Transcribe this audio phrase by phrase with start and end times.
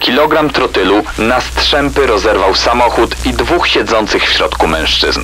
[0.00, 5.20] kilogram trotylu na strzępy rozerwał samochód i dwóch siedzących w środku mężczyzn.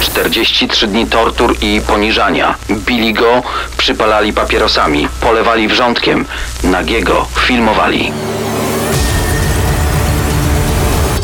[0.00, 2.54] 43 dni tortur i poniżania.
[2.70, 3.42] Bili go,
[3.76, 6.24] przypalali papierosami, polewali wrzątkiem,
[6.64, 8.12] nagiego filmowali.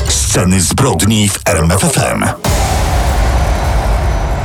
[0.09, 2.25] Sceny zbrodni w RMFFM.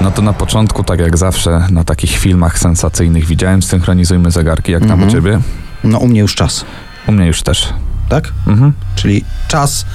[0.02, 4.86] No to na początku, tak jak zawsze, na takich filmach sensacyjnych widziałem, synchronizujmy zegarki, jak
[4.88, 5.40] tam u ciebie?
[5.84, 6.66] No u mnie już czas,
[7.08, 7.74] U mnie już też.
[8.10, 8.34] tak?
[8.48, 8.74] Mhm.
[8.96, 9.86] Czyli czas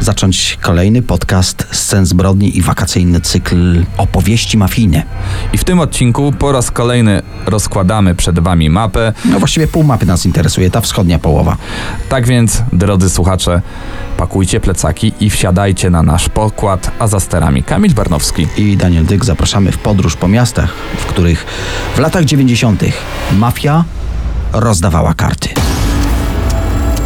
[0.00, 5.02] zacząć kolejny podcast Scen Zbrodni i wakacyjny cykl opowieści mafijne.
[5.52, 9.12] I w tym odcinku po raz kolejny rozkładamy przed wami mapę.
[9.24, 11.56] No właściwie pół mapy nas interesuje, ta wschodnia połowa.
[12.08, 13.62] Tak więc, drodzy słuchacze,
[14.16, 18.46] pakujcie plecaki i wsiadajcie na nasz pokład, a za sterami Kamil Barnowski.
[18.56, 21.46] I Daniel Dyk zapraszamy w podróż po miastach, w których
[21.96, 22.82] w latach 90.
[23.32, 23.84] mafia
[24.52, 25.48] rozdawała karty.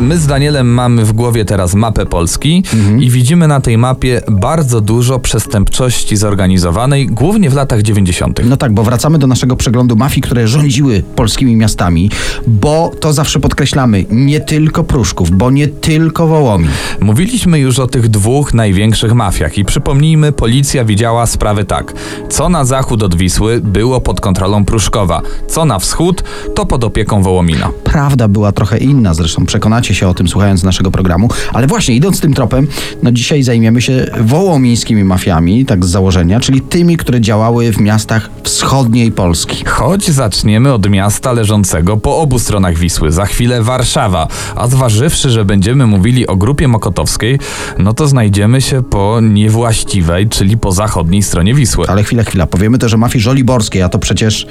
[0.00, 2.62] My z Danielem mamy w głowie teraz mapę Polski
[3.00, 8.40] i widzimy na tej mapie bardzo dużo przestępczości zorganizowanej, głównie w latach 90.
[8.44, 12.10] No tak, bo wracamy do naszego przeglądu mafii, które rządziły polskimi miastami,
[12.46, 16.70] bo to zawsze podkreślamy, nie tylko Pruszków, bo nie tylko Wołomin.
[17.00, 21.92] Mówiliśmy już o tych dwóch największych mafiach i przypomnijmy, policja widziała sprawy tak.
[22.28, 27.22] Co na zachód od Wisły było pod kontrolą Pruszkowa, co na wschód to pod opieką
[27.22, 27.70] Wołomina.
[27.84, 32.20] Prawda była trochę inna, zresztą przekonacie się o tym słuchając naszego programu, ale właśnie idąc
[32.20, 32.66] tym tropem,
[33.02, 38.30] no dzisiaj zajmiemy się wołomińskimi mafiami, tak z założenia, czyli tymi, które działały w miastach
[38.42, 39.64] wschodniej Polski.
[39.64, 45.44] Choć zaczniemy od miasta leżącego po obu stronach Wisły, za chwilę Warszawa, a zważywszy, że
[45.44, 47.38] będziemy mówili o grupie mokotowskiej,
[47.78, 51.88] no to znajdziemy się po niewłaściwej, czyli po zachodniej stronie Wisły.
[51.88, 54.46] Ale chwila, chwila, powiemy też o mafii żoliborskiej, a to przecież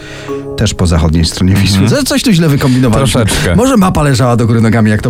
[0.58, 1.88] też po zachodniej stronie Wisły.
[2.06, 3.26] Coś tu źle wykombinowaliśmy.
[3.26, 3.56] Troszeczkę.
[3.56, 5.10] Może mapa leżała do góry nogami, jak to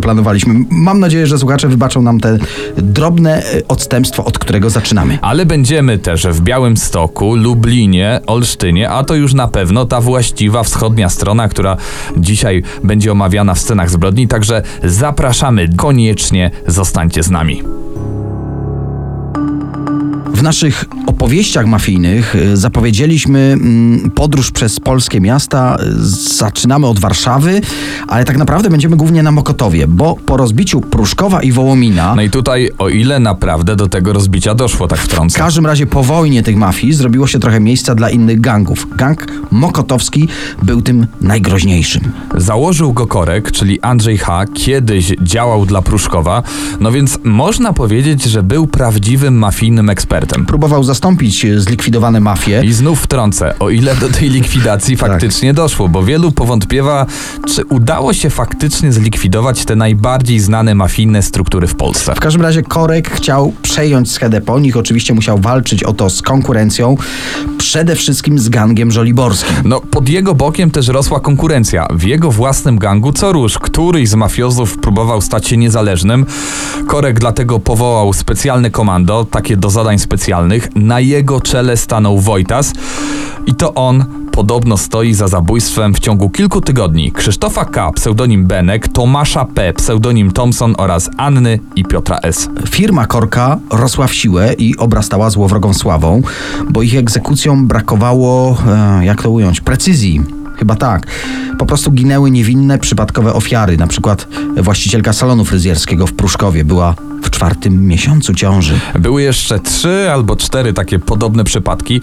[0.69, 2.37] Mam nadzieję, że słuchacze wybaczą nam te
[2.77, 5.17] drobne e, odstępstwo, od którego zaczynamy.
[5.21, 11.09] Ale będziemy też w Białymstoku, Lublinie, Olsztynie, a to już na pewno ta właściwa wschodnia
[11.09, 11.77] strona, która
[12.17, 17.63] dzisiaj będzie omawiana w scenach zbrodni, także zapraszamy, koniecznie zostańcie z nami.
[20.33, 25.77] W naszych opowieściach mafijnych y, zapowiedzieliśmy mm, podróż przez polskie miasta.
[25.81, 26.05] Y,
[26.37, 27.61] Zaczynamy od Warszawy,
[28.07, 32.29] ale tak naprawdę będziemy głównie na Mokotowie, bo po rozbiciu Pruszkowa i Wołomina, No i
[32.29, 35.39] tutaj, o ile naprawdę do tego rozbicia doszło, tak w wtrącę.
[35.39, 38.87] każdym razie po wojnie tych mafii zrobiło się trochę miejsca dla innych gangów.
[38.95, 40.27] Gang Mokotowski
[40.63, 42.11] był tym najgroźniejszym.
[42.37, 46.43] Założył go Korek, czyli Andrzej H., kiedyś działał dla Pruszkowa,
[46.79, 50.18] no więc można powiedzieć, że był prawdziwym mafijnym ekspertem.
[50.45, 52.61] Próbował zastąpić y, zlikwidowane mafie.
[52.63, 57.05] I znów wtrącę, o ile do tej likwidacji faktycznie doszło, bo wielu powątpiewa,
[57.47, 62.15] czy udało się faktycznie zlikwidować te najbardziej znane mafijne struktury w Polsce.
[62.15, 64.77] W każdym razie Korek chciał przejąć schedę po nich.
[64.77, 66.97] Oczywiście musiał walczyć o to z konkurencją,
[67.57, 69.55] przede wszystkim z gangiem żoliborskim.
[69.65, 71.87] No, pod jego bokiem też rosła konkurencja.
[71.93, 76.25] W jego własnym gangu co róż, któryś z mafiozów próbował stać się niezależnym.
[76.87, 80.08] Korek dlatego powołał specjalne komando, takie do zadań specjalnych.
[80.75, 82.73] Na jego czele stanął Wojtas
[83.45, 88.87] i to on podobno stoi za zabójstwem w ciągu kilku tygodni Krzysztofa K., pseudonim Benek,
[88.87, 92.49] Tomasza P., pseudonim Thompson oraz Anny i Piotra S.
[92.69, 96.21] Firma Korka rosła w siłę i obrastała złowrogą sławą,
[96.69, 100.21] bo ich egzekucjom brakowało, e, jak to ująć, precyzji.
[100.57, 101.07] Chyba tak.
[101.57, 103.77] Po prostu ginęły niewinne, przypadkowe ofiary.
[103.77, 104.27] Na przykład
[104.57, 106.95] właścicielka salonu fryzjerskiego w Pruszkowie była
[107.39, 108.79] czwartym miesiącu ciąży.
[108.99, 112.01] Były jeszcze trzy albo cztery takie podobne przypadki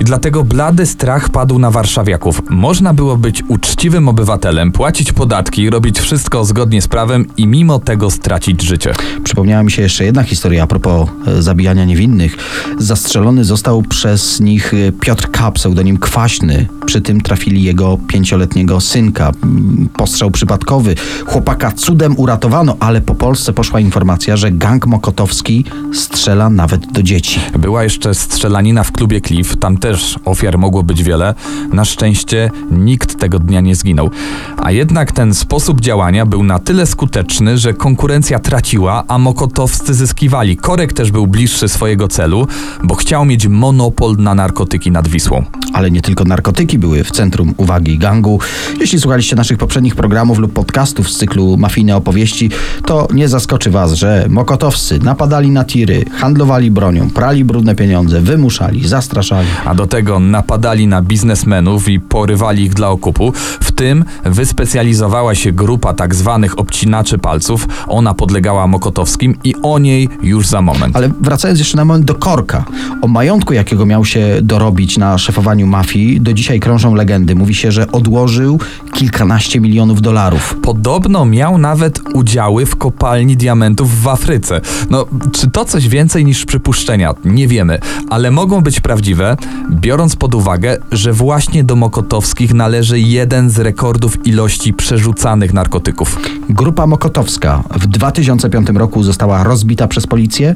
[0.00, 2.42] i dlatego blady strach padł na warszawiaków.
[2.50, 8.10] Można było być uczciwym obywatelem, płacić podatki, robić wszystko zgodnie z prawem i mimo tego
[8.10, 8.92] stracić życie.
[9.24, 12.36] Przypomniała mi się jeszcze jedna historia a propos e, zabijania niewinnych.
[12.78, 16.66] Zastrzelony został przez nich e, Piotr K., pseudonim Kwaśny.
[16.86, 19.32] Przy tym trafili jego pięcioletniego synka.
[19.42, 20.94] Mm, Postrzał przypadkowy.
[21.26, 25.64] Chłopaka cudem uratowano, ale po Polsce poszła informacja, że gang mokotowski
[25.94, 27.40] strzela nawet do dzieci.
[27.58, 31.34] Była jeszcze strzelanina w klubie Cliff, tam też ofiar mogło być wiele.
[31.72, 34.10] Na szczęście nikt tego dnia nie zginął.
[34.56, 40.56] A jednak ten sposób działania był na tyle skuteczny, że konkurencja traciła, a mokotowscy zyskiwali.
[40.56, 42.46] Korek też był bliższy swojego celu,
[42.82, 45.44] bo chciał mieć monopol na narkotyki nad Wisłą.
[45.72, 48.40] Ale nie tylko narkotyki były w centrum uwagi gangu.
[48.80, 52.50] Jeśli słuchaliście naszych poprzednich programów lub podcastów z cyklu Mafijne Opowieści,
[52.86, 58.20] to nie zaskoczy Was, że Mokotów Mokotowscy napadali na tiry, handlowali bronią, prali brudne pieniądze,
[58.20, 59.48] wymuszali, zastraszali.
[59.64, 63.32] A do tego napadali na biznesmenów i porywali ich dla okupu.
[63.60, 67.68] W tym wyspecjalizowała się grupa tak zwanych obcinaczy palców.
[67.88, 70.96] Ona podlegała Mokotowskim i o niej już za moment.
[70.96, 72.64] Ale wracając jeszcze na moment do Korka.
[73.02, 77.34] O majątku, jakiego miał się dorobić na szefowaniu mafii, do dzisiaj krążą legendy.
[77.34, 78.60] Mówi się, że odłożył
[78.92, 80.56] kilkanaście milionów dolarów.
[80.62, 84.49] Podobno miał nawet udziały w kopalni diamentów w Afryce.
[84.90, 87.14] No, czy to coś więcej niż przypuszczenia?
[87.24, 87.78] Nie wiemy,
[88.10, 89.36] ale mogą być prawdziwe,
[89.70, 96.18] biorąc pod uwagę, że właśnie do Mokotowskich należy jeden z rekordów ilości przerzucanych narkotyków.
[96.48, 100.54] Grupa Mokotowska w 2005 roku została rozbita przez policję.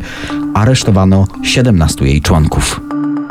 [0.54, 2.80] Aresztowano 17 jej członków.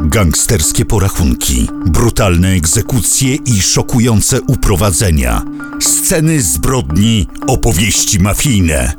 [0.02, 5.42] Gangsterskie porachunki, brutalne egzekucje i szokujące uprowadzenia.
[5.80, 8.94] Sceny zbrodni, opowieści mafijne.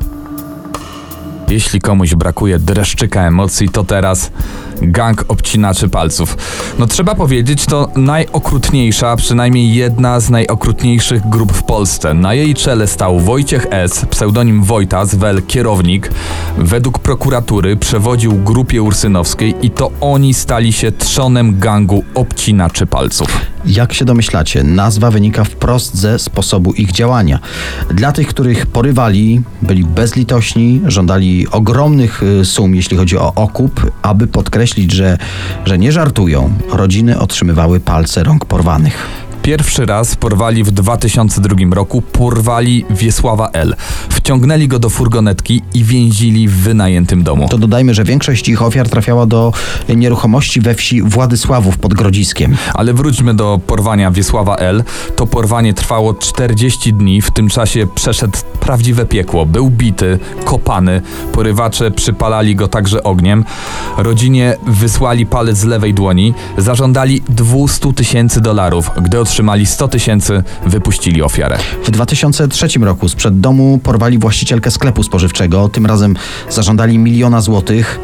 [1.48, 4.30] Jeśli komuś brakuje dreszczyka emocji, to teraz
[4.86, 6.36] gang obcinaczy palców.
[6.78, 12.14] No trzeba powiedzieć, to najokrutniejsza, przynajmniej jedna z najokrutniejszych grup w Polsce.
[12.14, 16.10] Na jej czele stał Wojciech S., pseudonim Wojtas, wel kierownik.
[16.58, 23.28] Według prokuratury przewodził grupie ursynowskiej i to oni stali się trzonem gangu obcinaczy palców.
[23.66, 27.38] Jak się domyślacie, nazwa wynika wprost ze sposobu ich działania.
[27.90, 34.26] Dla tych, których porywali, byli bezlitośni, żądali ogromnych y, sum, jeśli chodzi o okup, aby
[34.26, 35.18] podkreślić, że,
[35.64, 36.52] że nie żartują.
[36.72, 39.23] Rodziny otrzymywały palce rąk porwanych.
[39.44, 43.74] Pierwszy raz porwali w 2002 roku, porwali Wiesława L.
[44.08, 47.48] Wciągnęli go do furgonetki i więzili w wynajętym domu.
[47.48, 49.52] To dodajmy, że większość ich ofiar trafiała do
[49.96, 52.56] nieruchomości we wsi Władysławów pod Grodziskiem.
[52.74, 54.84] Ale wróćmy do porwania Wiesława L.
[55.16, 59.46] To porwanie trwało 40 dni, w tym czasie przeszedł prawdziwe piekło.
[59.46, 61.02] Był bity, kopany,
[61.32, 63.44] porywacze przypalali go także ogniem.
[63.96, 68.90] Rodzinie wysłali palec z lewej dłoni, zażądali 200 tysięcy dolarów.
[69.02, 69.33] Gdy otrzymali
[69.64, 71.58] 100 tysięcy, wypuścili ofiarę.
[71.84, 75.68] W 2003 roku sprzed domu porwali właścicielkę sklepu spożywczego.
[75.68, 76.16] Tym razem
[76.50, 78.00] zażądali miliona złotych.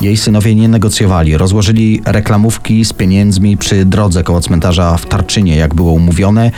[0.00, 1.36] Jej synowie nie negocjowali.
[1.36, 6.50] Rozłożyli reklamówki z pieniędzmi przy drodze koło cmentarza w Tarczynie, jak było umówione.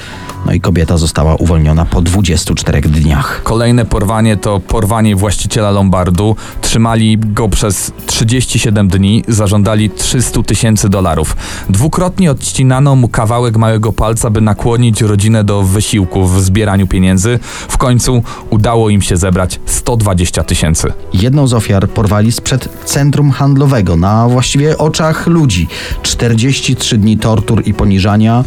[0.46, 3.40] No i kobieta została uwolniona po 24 dniach.
[3.42, 6.36] Kolejne porwanie to porwanie właściciela Lombardu.
[6.60, 11.36] Trzymali go przez 37 dni, zażądali 300 tysięcy dolarów.
[11.68, 17.38] Dwukrotnie odcinano mu kawałek małego palca, by nakłonić rodzinę do wysiłku w zbieraniu pieniędzy.
[17.68, 20.92] W końcu udało im się zebrać 120 tysięcy.
[21.14, 25.68] Jedną z ofiar porwali sprzed centrum handlowego, na właściwie oczach ludzi.
[26.02, 28.44] 43 dni tortur i poniżania.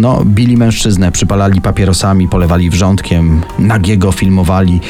[0.00, 4.80] No, bili mężczyznę, przypalali papierosami, polewali wrzątkiem, nagiego filmowali.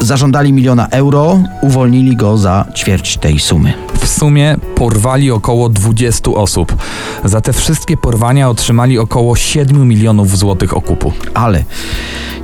[0.00, 3.72] Zażądali miliona euro, uwolnili go za ćwierć tej sumy.
[4.00, 6.76] W sumie porwali około 20 osób.
[7.24, 11.12] Za te wszystkie porwania otrzymali około 7 milionów złotych okupu.
[11.34, 11.64] Ale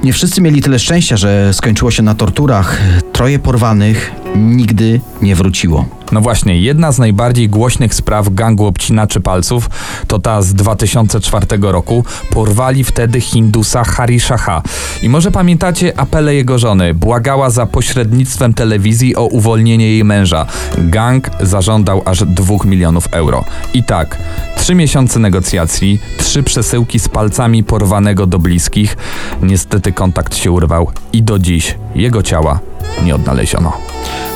[0.05, 2.79] nie wszyscy mieli tyle szczęścia, że skończyło się na torturach.
[3.13, 5.85] Troje porwanych nigdy nie wróciło.
[6.13, 9.71] No właśnie, jedna z najbardziej głośnych spraw gangu obcinaczy palców
[10.07, 12.05] to ta z 2004 roku.
[12.31, 14.63] Porwali wtedy Hindusa Harishaha.
[15.03, 16.95] I może pamiętacie apele jego żony.
[16.95, 20.47] Błagała za pośrednictwem telewizji o uwolnienie jej męża.
[20.79, 23.45] Gang zażądał aż 2 milionów euro.
[23.75, 24.19] I tak,
[24.57, 28.97] trzy miesiące negocjacji, trzy przesyłki z palcami porwanego do bliskich.
[29.43, 32.61] Niestety kontakt się urwał i do dziś jego ciała
[33.05, 33.73] nie odnaleziono.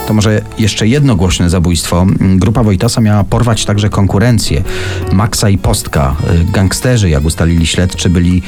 [0.07, 2.07] To może jeszcze jedno głośne zabójstwo.
[2.21, 4.63] Grupa Wojtasa miała porwać także konkurencję.
[5.13, 6.17] Maxa i Postka,
[6.53, 8.43] gangsterzy, jak ustalili śledczy, byli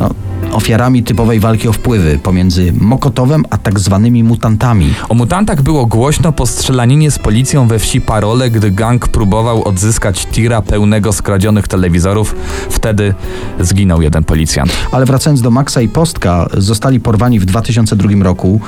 [0.00, 0.10] no,
[0.52, 4.94] ofiarami typowej walki o wpływy pomiędzy Mokotowem a tak zwanymi mutantami.
[5.08, 10.26] O mutantach było głośno po strzelaninie z policją we wsi Parole, gdy gang próbował odzyskać
[10.26, 12.34] tira pełnego skradzionych telewizorów.
[12.70, 13.14] Wtedy
[13.60, 14.72] zginął jeden policjant.
[14.92, 18.60] Ale wracając do Maxa i Postka, zostali porwani w 2002 roku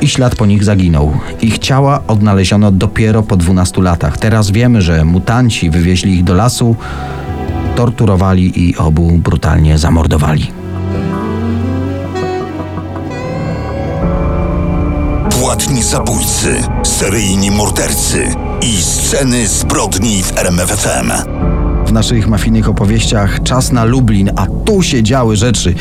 [0.00, 1.12] i ślad po nich zaginął.
[1.42, 4.18] Ich ciała odnaleziono dopiero po 12 latach.
[4.18, 6.76] Teraz wiemy, że mutanci wywieźli ich do lasu,
[7.76, 10.59] torturowali i obu brutalnie zamordowali.
[16.82, 21.39] Seryjni mordercy i sceny zbrodni w RMFFM.
[21.90, 25.74] W naszych mafijnych opowieściach czas na Lublin, a tu się działy rzeczy.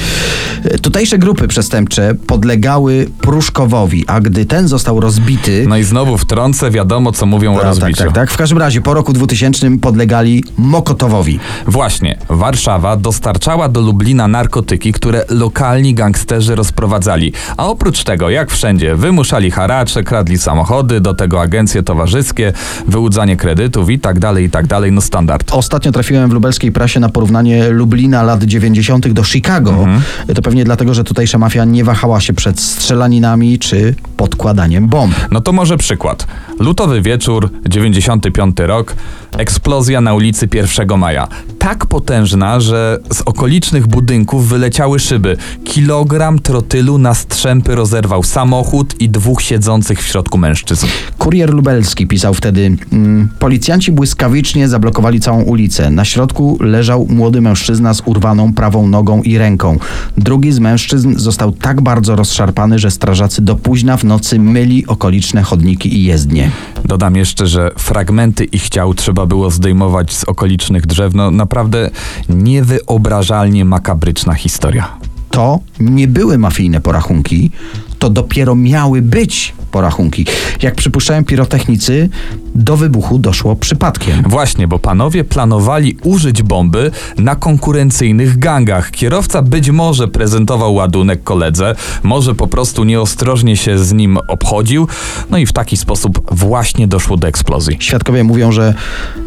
[0.64, 5.66] E, Tutejsze grupy przestępcze podlegały Pruszkowowi, a gdy ten został rozbity...
[5.68, 8.04] No i znowu wtrącę, wiadomo co mówią o tak, rozbiciu.
[8.04, 8.32] tak, tak.
[8.32, 11.40] W każdym razie po roku 2000 podlegali Mokotowowi.
[11.68, 17.34] Właśnie, Warszawa dostarczała do Lublina narkotyki, które lokalni gangsterzy rozprowadzali.
[17.58, 22.54] A oprócz tego, jak wszędzie, wymuszali haracze, kradli samochody, do tego agencje towarzyskie,
[22.88, 25.52] wyłudzanie kredytów i tak dalej, i tak dalej, no standard.
[25.52, 29.08] Ostatnio trafiłem w lubelskiej prasie na porównanie Lublina lat 90.
[29.08, 29.72] do Chicago.
[29.72, 30.02] Mhm.
[30.36, 35.16] To pewnie dlatego, że tutejsza mafia nie wahała się przed strzelaninami czy podkładaniem bomb.
[35.32, 36.28] No to może przykład.
[36.60, 38.96] Lutowy wieczór, 95 rok,
[39.38, 41.28] eksplozja na ulicy 1 maja.
[41.60, 45.38] Tak potężna, że z okolicznych budynków wyleciały szyby.
[45.64, 50.88] Kilogram trotylu na strzępy rozerwał samochód i dwóch siedzących w środku mężczyzn.
[51.18, 55.90] Kurier lubelski pisał wtedy: mm, Policjanci błyskawicznie zablokowali całą ulicę.
[55.90, 59.78] Na środku leżał młody mężczyzna z urwaną prawą nogą i ręką.
[60.18, 65.44] Drugi z mężczyzn został tak bardzo rozszarpany, że strażacy do późna w nocy myli okoliczne
[65.44, 66.49] chodniki i jezdnie.
[66.86, 71.14] Dodam jeszcze, że fragmenty ich ciał trzeba było zdejmować z okolicznych drzew.
[71.14, 71.90] No naprawdę
[72.30, 74.88] niewyobrażalnie makabryczna historia.
[75.32, 77.52] To nie były mafijne porachunki,
[78.00, 80.26] to dopiero miały być porachunki.
[80.62, 82.10] Jak przypuszczają pirotechnicy,
[82.56, 84.24] do wybuchu doszło przypadkiem.
[84.28, 88.92] Właśnie, bo panowie planowali użyć bomby na konkurencyjnych gangach.
[88.92, 94.88] Kierowca być może prezentował ładunek koledze, może po prostu nieostrożnie się z nim obchodził,
[95.30, 97.78] no i w taki sposób właśnie doszło do eksplozji.
[97.80, 98.74] Świadkowie mówią, że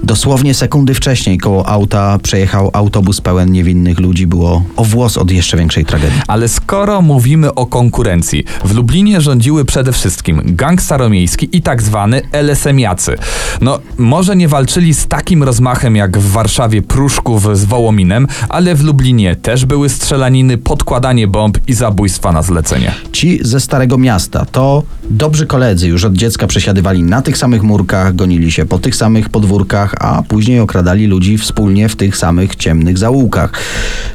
[0.02, 4.26] dosłownie sekundy wcześniej koło auta przejechał autobus pełen niewinnych ludzi.
[4.26, 6.20] Było o włos od jeszcze większej tragedii.
[6.28, 12.22] Ale skoro mówimy o konkurencji, w Lublinie rządziły przede wszystkim gang staromiejski i tak zwany
[12.32, 13.16] LSM-jacy.
[13.60, 18.84] No, może nie walczyli z takim rozmachem jak w Warszawie Pruszków z Wołominem, ale w
[18.84, 22.94] Lublinie też były strzelaniny, podkładanie bomb i zabójstwa na zlecenie.
[23.12, 25.88] Ci ze Starego Miasta to dobrzy koledzy.
[25.88, 30.22] Już od dziecka przesiadywali na tych samych murkach, gonili się po tych samych podwórkach, a
[30.22, 33.52] później okradali ludzi wspólnie w tych samych ciemnych zaułkach.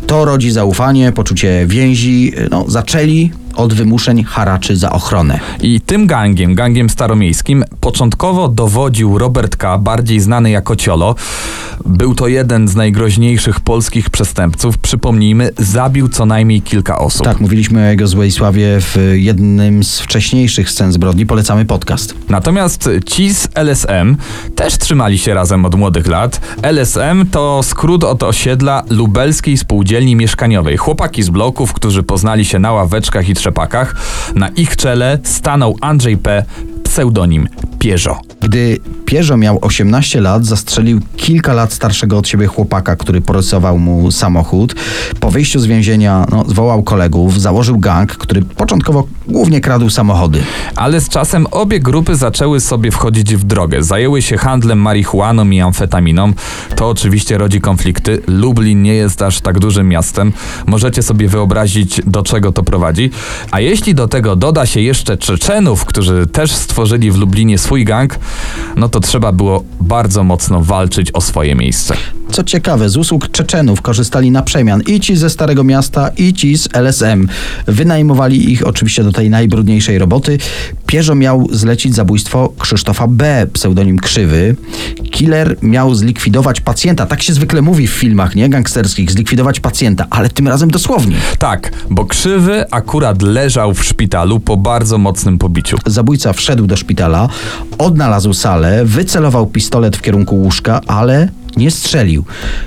[0.08, 2.34] To rodzi zaufanie, poczucie więzi.
[2.52, 5.40] No, zaczęli od wymuszeń haraczy za ochronę.
[5.62, 11.16] I tym gangiem, gangiem staromiejskim, początkowo dowodził Robert K., bardziej znany jako Ciolo.
[11.86, 14.78] Był to jeden z najgroźniejszych polskich przestępców.
[14.78, 17.24] Przypomnijmy, zabił co najmniej kilka osób.
[17.26, 21.26] Tak, mówiliśmy o jego złej sławie w jednym z wcześniejszych scen zbrodni.
[21.26, 22.16] Polecamy podcast.
[22.30, 24.18] Natomiast ci z LSM
[24.56, 26.42] też trzymali się razem od młodych lat.
[26.62, 30.78] LSM to skrót od osiedla Lubelskiej Spółdzielni Mieszkaniowej.
[30.78, 33.34] Chłopaki z bloków, którzy poznali się na ławeczkach i
[34.36, 36.44] Na ich czele stanął Andrzej P.,
[36.98, 37.48] pseudonim
[37.80, 38.20] Pierzo.
[38.42, 44.12] Gdy Pierzo miał 18 lat, zastrzelił kilka lat starszego od siebie chłopaka, który porysował mu
[44.12, 44.76] samochód.
[45.20, 50.44] Po wyjściu z więzienia no, zwołał kolegów, założył gang, który początkowo głównie kradł samochody.
[50.76, 53.84] Ale z czasem obie grupy zaczęły sobie wchodzić w drogę.
[53.84, 56.34] Zajęły się handlem marihuaną i amfetaminą.
[56.76, 58.22] To oczywiście rodzi konflikty.
[58.28, 60.34] Lublin nie jest aż tak dużym miastem.
[60.66, 63.10] Możecie sobie wyobrazić, do czego to prowadzi.
[63.52, 68.20] A jeśli do tego doda się jeszcze Czeczenów, którzy też stworzyli w Lublinie swój gang,
[68.76, 71.94] no to trzeba było bardzo mocno walczyć o swoje miejsce.
[72.32, 76.58] Co ciekawe, z usług Czeczenów korzystali na przemian i ci ze Starego Miasta, i ci
[76.58, 77.28] z LSM.
[77.68, 80.38] Wynajmowali ich oczywiście do tej najbrudniejszej roboty.
[80.86, 84.56] Pierzo miał zlecić zabójstwo Krzysztofa B., pseudonim Krzywy.
[85.18, 87.06] Killer miał zlikwidować pacjenta.
[87.06, 88.50] Tak się zwykle mówi w filmach, nie?
[88.50, 89.12] Gangsterskich.
[89.12, 91.16] Zlikwidować pacjenta, ale tym razem dosłownie.
[91.40, 95.78] Tak, bo krzywy akurat leżał w szpitalu po bardzo mocnym pobiciu.
[95.86, 97.30] Zabójca wszedł do szpitala,
[97.78, 102.24] odnalazł salę, wycelował pistolet w kierunku łóżka, ale nie strzelił.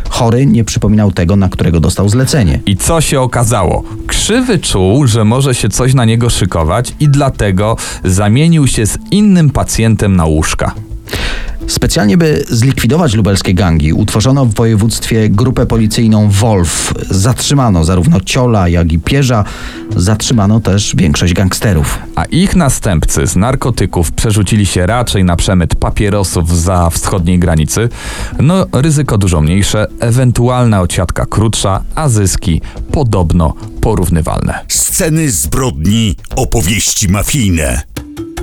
[0.08, 2.60] Chory nie przypominał tego, na którego dostał zlecenie.
[2.66, 3.84] I co się okazało?
[4.06, 9.50] Krzywy czuł, że może się coś na niego szykować i dlatego zamienił się z innym
[9.50, 10.74] pacjentem na łóżka.
[11.70, 16.94] Specjalnie by zlikwidować lubelskie gangi, utworzono w województwie grupę policyjną Wolf.
[17.10, 19.44] Zatrzymano zarówno Ciola, jak i Pierza.
[19.96, 21.98] Zatrzymano też większość gangsterów.
[22.16, 27.88] A ich następcy z narkotyków przerzucili się raczej na przemyt papierosów za wschodniej granicy.
[28.40, 32.60] No, ryzyko dużo mniejsze, ewentualna odsiadka krótsza, a zyski
[32.92, 34.64] podobno porównywalne.
[34.68, 37.82] Sceny zbrodni, opowieści mafijne.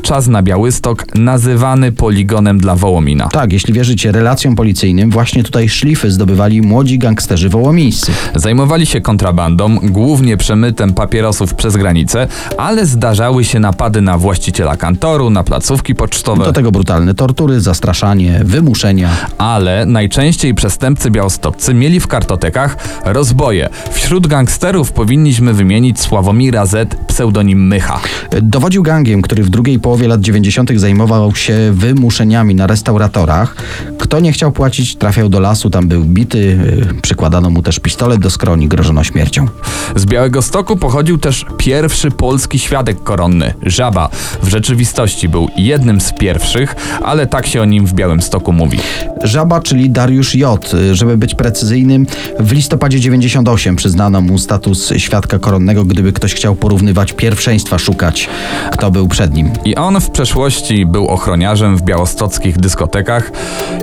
[0.07, 3.27] Czas na Białystok nazywany poligonem dla Wołomina.
[3.27, 8.11] Tak, jeśli wierzycie relacjom policyjnym, właśnie tutaj szlify zdobywali młodzi gangsterzy wołomińscy.
[8.35, 15.29] Zajmowali się kontrabandą, głównie przemytem papierosów przez granicę, ale zdarzały się napady na właściciela kantoru,
[15.29, 16.45] na placówki pocztowe.
[16.45, 19.09] Do tego brutalne tortury, zastraszanie, wymuszenia.
[19.37, 23.69] Ale najczęściej przestępcy białostoccy mieli w kartotekach rozboje.
[23.91, 27.99] Wśród gangsterów powinniśmy wymienić Sławomira Z, pseudonim Mycha.
[28.41, 30.71] Dowodził gangiem, który w drugiej połowie lat 90.
[30.75, 33.55] zajmował się wymuszeniami na restauratorach.
[33.97, 38.19] Kto nie chciał płacić, trafiał do lasu, tam był bity, yy, przykładano mu też pistolet
[38.19, 39.47] do skroni, grożono śmiercią.
[39.95, 44.09] Z Białego Stoku pochodził też pierwszy polski świadek koronny, Żaba.
[44.43, 48.79] W rzeczywistości był jednym z pierwszych, ale tak się o nim w Białym Stoku mówi.
[49.23, 52.05] Żaba, czyli Dariusz J., żeby być precyzyjnym,
[52.39, 58.29] w listopadzie 98 przyznano mu status świadka koronnego, gdyby ktoś chciał porównywać pierwszeństwa, szukać,
[58.71, 59.49] kto był przed nim.
[59.65, 63.32] I on w przeszłości był ochroniarzem w białostockich dyskotekach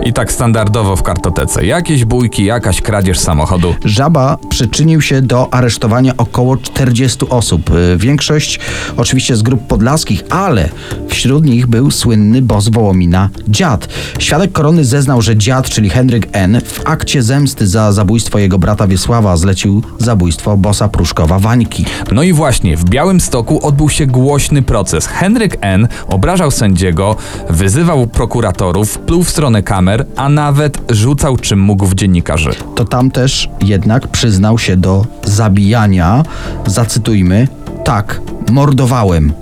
[0.05, 1.67] i tak standardowo w kartotece.
[1.67, 3.75] Jakieś bójki, jakaś kradzież samochodu.
[3.85, 7.71] Żaba przyczynił się do aresztowania około 40 osób.
[7.71, 8.61] Y, Większość
[8.97, 10.69] oczywiście z grup podlaskich, ale
[11.09, 13.89] wśród nich był słynny boss Wołomina, dziad.
[14.19, 18.87] Świadek koronny zeznał, że dziad, czyli Henryk N., w akcie zemsty za zabójstwo jego brata
[18.87, 21.85] Wiesława zlecił zabójstwo bossa Pruszkowa Wańki.
[22.13, 25.07] No i właśnie, w Białym Stoku odbył się głośny proces.
[25.07, 25.89] Henryk N.
[26.07, 27.17] obrażał sędziego,
[27.51, 32.51] wyzywał prokuratorów, pluł w stronę kamer, a nawet rzucał czym mógł w dziennikarzy.
[32.75, 36.23] To tam też jednak przyznał się do zabijania.
[36.67, 37.49] Zacytujmy:
[37.85, 38.21] Tak,
[38.51, 39.33] mordowałem,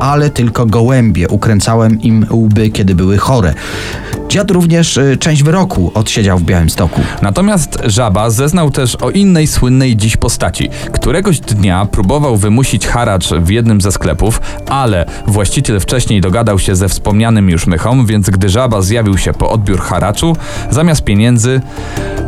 [0.00, 1.28] ale tylko gołębie.
[1.28, 3.54] Ukręcałem im łby, kiedy były chore.
[4.28, 7.00] Dziad również y, część wyroku odsiedział w Białymstoku.
[7.22, 10.68] Natomiast Żaba zeznał też o innej słynnej dziś postaci.
[10.92, 16.88] Któregoś dnia próbował wymusić haracz w jednym ze sklepów, ale właściciel wcześniej dogadał się ze
[16.88, 20.36] wspomnianym już mychą, więc gdy Żaba zjawił się po odbiór haraczu,
[20.70, 21.60] zamiast pieniędzy,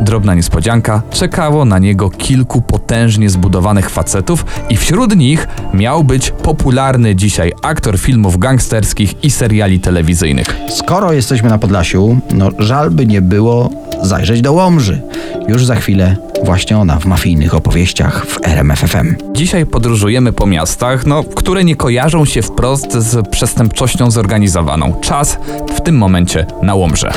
[0.01, 7.15] drobna niespodzianka, czekało na niego kilku potężnie zbudowanych facetów i wśród nich miał być popularny
[7.15, 10.57] dzisiaj aktor filmów gangsterskich i seriali telewizyjnych.
[10.69, 11.94] Skoro jesteśmy na Podlasiu,
[12.33, 13.69] no żal by nie było
[14.01, 15.01] zajrzeć do Łomży.
[15.47, 19.15] Już za chwilę właśnie ona w mafijnych opowieściach w RMFFM.
[19.33, 24.93] Dzisiaj podróżujemy po miastach, no, które nie kojarzą się wprost z przestępczością zorganizowaną.
[25.01, 25.37] Czas
[25.75, 27.11] w tym momencie na Łomże.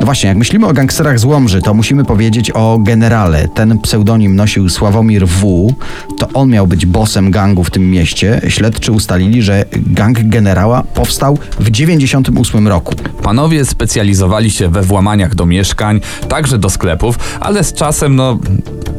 [0.00, 3.48] No właśnie, jak myślimy o gangsterach z Łomży, to musimy powiedzieć o generale.
[3.48, 5.74] Ten pseudonim nosił Sławomir W.
[6.18, 8.40] To on miał być bossem gangu w tym mieście.
[8.48, 12.94] Śledczy ustalili, że gang generała powstał w 98 roku.
[13.22, 18.38] Panowie specjalizowali się we włamaniach do mieszkań, także do sklepów, ale z czasem, no,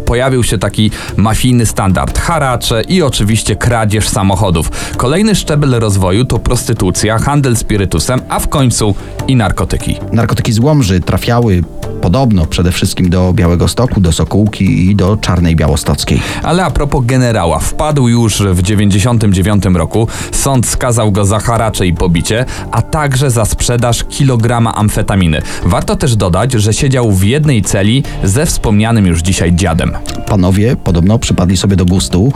[0.08, 4.72] pojawił się taki mafijny standard haracze i oczywiście kradzież samochodów.
[4.98, 8.96] Kolejny szczebel rozwoju to prostytucja, handel spirytusem, a w końcu
[9.28, 9.96] i narkotyki.
[10.12, 11.64] Narkotyki z Łomży trafiały
[12.02, 16.22] podobno przede wszystkim do Białego Stoku, do Sokółki i do Czarnej Białostockiej.
[16.44, 20.08] Ale a propos generała, wpadł już w 99 roku.
[20.32, 25.42] Sąd skazał go za haracze i pobicie, a także za sprzedaż kilograma amfetaminy.
[25.66, 29.92] Warto też dodać, że siedział w jednej celi ze wspomnianym już dzisiaj dziadem.
[30.28, 32.34] Panowie podobno przypadli sobie do gustu.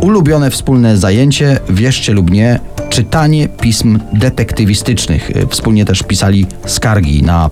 [0.00, 5.30] Ulubione wspólne zajęcie, wierzcie lub nie, czytanie pism detektywistycznych.
[5.48, 7.48] Wspólnie też pisali skargi na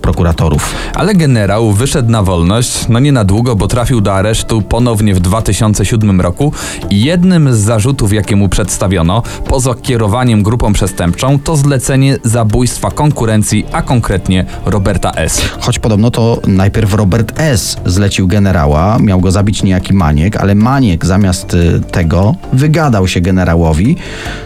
[0.95, 5.19] Ale generał wyszedł na wolność, no nie na długo, bo trafił do aresztu ponownie w
[5.19, 6.53] 2007 roku
[6.89, 13.65] i jednym z zarzutów, jakie mu przedstawiono, poza kierowaniem grupą przestępczą, to zlecenie zabójstwa konkurencji,
[13.71, 15.41] a konkretnie Roberta S.
[15.59, 17.77] Choć podobno to najpierw Robert S.
[17.85, 23.95] zlecił generała, miał go zabić niejaki Maniek, ale Maniek zamiast y, tego wygadał się generałowi,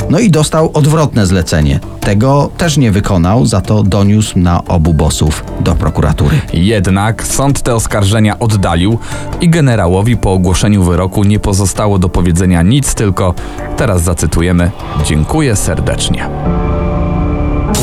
[0.10, 1.80] no i dostał odwrotne zlecenie.
[2.00, 6.42] Tego też nie wykonał, za to doniósł na obu bosów do prokuratury.
[6.54, 9.00] Jednak sąd te oskarżenia oddalił
[9.42, 13.34] i generałowi po ogłoszeniu wyroku nie pozostało do powiedzenia nic, tylko
[13.78, 14.72] teraz zacytujemy:
[15.06, 16.30] Dziękuję serdecznie.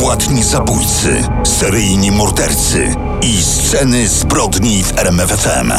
[0.01, 5.73] Płatni zabójcy, seryjni mordercy i sceny zbrodni w RMFFM.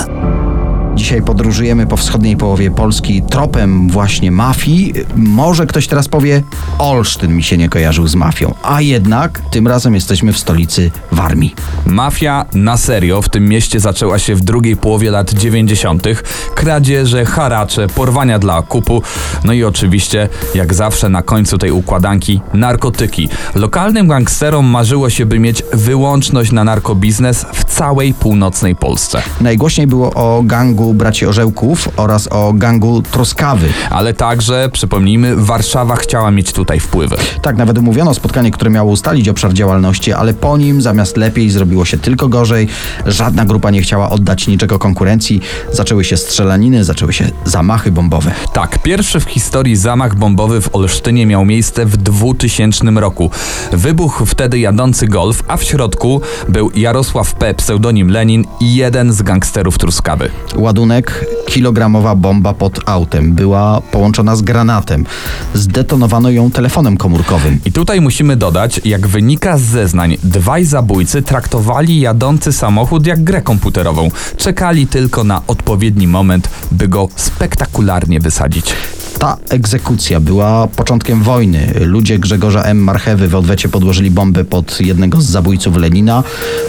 [1.02, 4.94] Dzisiaj podróżujemy po wschodniej połowie Polski tropem właśnie mafii.
[5.16, 6.44] Może ktoś teraz powie,
[6.78, 11.56] Olsztyn mi się nie kojarzył z mafią, a jednak tym razem jesteśmy w stolicy Warmii.
[11.86, 16.08] Mafia na serio w tym mieście zaczęła się w drugiej połowie lat 90.
[16.56, 19.02] Kradzieże, haracze, porwania dla okupu,
[19.44, 23.30] no i oczywiście, jak zawsze na końcu tej układanki, narkotyki.
[23.56, 29.22] Lokalnym gangsterom marzyło się, by mieć wyłączność na narkobiznes w całej północnej Polsce.
[29.42, 33.68] Najgłośniej było o gangu gangu braci Orzełków oraz o gangu Truskawy.
[33.90, 37.16] Ale także, przypomnijmy, Warszawa chciała mieć tutaj wpływy.
[37.42, 41.86] Tak, nawet umówiono spotkanie, które miało ustalić obszar działalności, ale po nim zamiast lepiej zrobiło
[41.86, 42.68] się tylko gorzej.
[43.06, 45.42] Żadna grupa nie chciała oddać niczego konkurencji.
[45.74, 48.32] Zaczęły się strzelaniny, zaczęły się zamachy bombowe.
[48.54, 53.32] Tak, pierwszy w historii zamach bombowy w Olsztynie miał miejsce w 2000 roku.
[53.72, 59.22] Wybuchł wtedy jadący golf, a w środku był Jarosław P., pseudonim Lenin i jeden z
[59.22, 60.32] gangsterów Truskawy.
[60.72, 65.06] Ładunek, kilogramowa bomba pod autem, była połączona z granatem.
[65.54, 67.60] Zdetonowano ją telefonem komórkowym.
[67.66, 73.42] I tutaj musimy dodać, jak wynika z zeznań, dwaj zabójcy traktowali jadący samochód jak grę
[73.42, 74.10] komputerową.
[74.38, 78.74] Czekali tylko na odpowiedni moment, by go spektakularnie wysadzić.
[79.19, 81.74] Ta egzekucja była początkiem wojny.
[81.80, 82.78] Ludzie Grzegorza M.
[82.78, 86.24] Marchewy w odwecie podłożyli bombę pod jednego z zabójców Lenina.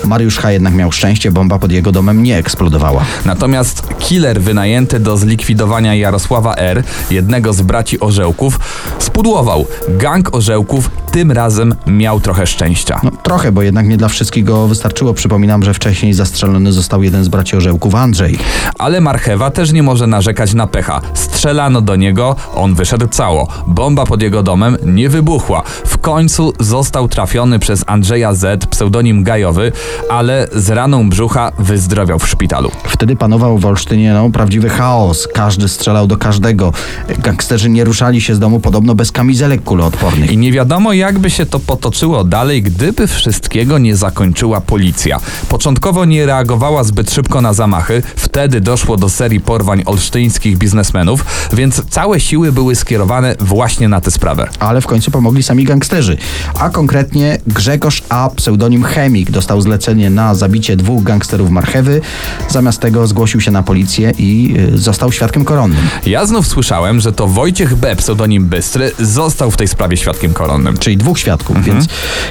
[0.05, 0.53] Mariusz H.
[0.53, 3.05] jednak miał szczęście, bomba pod jego domem nie eksplodowała.
[3.25, 8.61] Natomiast killer wynajęty do zlikwidowania Jarosława R., jednego z braci Orzełków,
[8.99, 9.67] spudłował.
[9.89, 13.01] Gang Orzełków tym razem miał trochę szczęścia.
[13.03, 15.15] No, trochę, bo jednak nie dla wszystkich go wystarczyło.
[15.15, 18.39] Przypominam, że wcześniej zastrzelony został jeden z braci Orzełków, Andrzej.
[18.79, 21.01] Ale Marchewa też nie może narzekać na pecha.
[21.15, 23.49] Strzelano do niego, on wyszedł cało.
[23.67, 25.63] Bomba pod jego domem nie wybuchła.
[25.87, 29.73] W końcu został trafiony przez Andrzeja Z, pseudonim Gajowy,
[30.11, 32.71] ale z raną brzucha wyzdrowiał w szpitalu.
[32.85, 35.29] Wtedy panował w Olsztynie no, prawdziwy chaos.
[35.35, 36.73] Każdy strzelał do każdego.
[37.19, 40.31] Gangsterzy nie ruszali się z domu podobno bez kamizelek kuloodpornych.
[40.31, 45.19] I nie wiadomo, jakby się to potoczyło dalej, gdyby wszystkiego nie zakończyła policja.
[45.49, 51.83] Początkowo nie reagowała zbyt szybko na zamachy, wtedy doszło do serii porwań olsztyńskich biznesmenów, więc
[51.91, 54.49] całe siły były skierowane właśnie na tę sprawę.
[54.59, 56.17] Ale w końcu pomogli sami gangsterzy.
[56.59, 58.31] A konkretnie Grzegorz A.
[58.37, 62.01] pseudonim Chemik dostał zlecenie na zabicie dwóch gangsterów Marchewy.
[62.49, 65.85] Zamiast tego zgłosił się na policję i y, został świadkiem koronnym.
[66.07, 70.79] Ja znów słyszałem, że to Wojciech B., pseudonim Bystry, został w tej sprawie świadkiem koronnym.
[70.79, 71.87] Czyli dwóch świadków, więc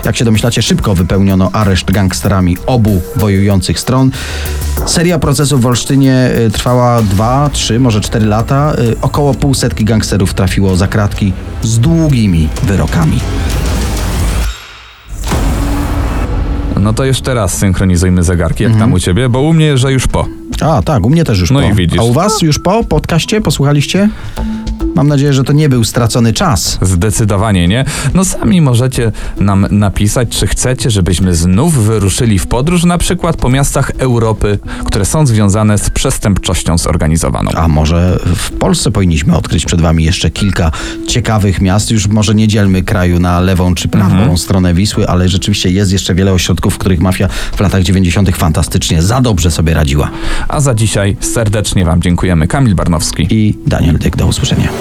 [0.06, 4.12] jak się domyślacie, szybko wypełniono areszt gangsterami obu wojujących stron.
[4.86, 8.74] Seria procesów w Olsztynie y, trwała dwa, trzy, może cztery lata.
[8.80, 13.20] Y, Około półsetki gangsterów trafiło za kratki z długimi wyrokami.
[16.80, 20.08] No to jeszcze raz synchronizujmy zegarki, jak tam u ciebie, bo u mnie, że już
[20.08, 20.26] po.
[20.62, 21.66] A, tak, u mnie też już No po.
[21.68, 22.00] i widzisz.
[22.00, 23.42] A u was już po podcaście?
[23.42, 24.10] Posłuchaliście?
[24.96, 26.80] Mam nadzieję, że to nie był stracony czas.
[26.82, 27.86] Zdecydowanie nie.
[28.14, 33.50] No sami możecie nam napisać, czy chcecie, żebyśmy znów wyruszyli w podróż, na przykład po
[33.50, 37.52] miastach Europy, które są związane z przestępczością zorganizowaną.
[37.52, 40.72] A może w Polsce powinniśmy odkryć przed wami jeszcze kilka
[41.08, 41.92] ciekawych miast.
[41.92, 46.16] Już może nie dzielmy kraju na lewą czy prawą stronę Wisły, ale rzeczywiście jest jeszcze
[46.16, 48.36] wiele ośrodków, w których mafia w latach 90.
[48.38, 50.10] fantastycznie, za dobrze sobie radziła.
[50.48, 52.48] A za dzisiaj serdecznie Wam dziękujemy.
[52.48, 53.28] Kamil Barnowski.
[53.30, 54.81] I Daniel Dyk, do usłyszenia.